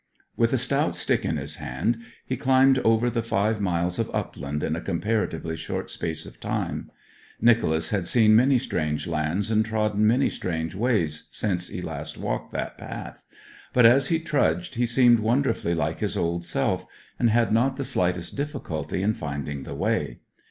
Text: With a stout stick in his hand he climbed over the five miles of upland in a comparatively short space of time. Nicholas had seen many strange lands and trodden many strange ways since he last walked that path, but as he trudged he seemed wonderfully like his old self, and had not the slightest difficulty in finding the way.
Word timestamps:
With 0.35 0.51
a 0.51 0.57
stout 0.57 0.95
stick 0.95 1.23
in 1.23 1.37
his 1.37 1.57
hand 1.57 1.99
he 2.25 2.35
climbed 2.35 2.79
over 2.79 3.07
the 3.07 3.21
five 3.21 3.61
miles 3.61 3.99
of 3.99 4.09
upland 4.15 4.63
in 4.63 4.75
a 4.75 4.81
comparatively 4.81 5.55
short 5.55 5.91
space 5.91 6.25
of 6.25 6.39
time. 6.39 6.89
Nicholas 7.39 7.91
had 7.91 8.07
seen 8.07 8.35
many 8.35 8.57
strange 8.57 9.05
lands 9.05 9.51
and 9.51 9.63
trodden 9.63 10.07
many 10.07 10.27
strange 10.31 10.73
ways 10.73 11.27
since 11.29 11.67
he 11.67 11.83
last 11.83 12.17
walked 12.17 12.51
that 12.51 12.79
path, 12.79 13.23
but 13.73 13.85
as 13.85 14.07
he 14.07 14.17
trudged 14.19 14.73
he 14.73 14.87
seemed 14.87 15.19
wonderfully 15.19 15.75
like 15.75 15.99
his 15.99 16.17
old 16.17 16.43
self, 16.43 16.83
and 17.19 17.29
had 17.29 17.51
not 17.51 17.77
the 17.77 17.83
slightest 17.85 18.35
difficulty 18.35 19.03
in 19.03 19.13
finding 19.13 19.61
the 19.65 19.75
way. 19.75 20.17